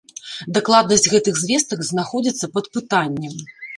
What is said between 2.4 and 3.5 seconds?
пад пытаннем.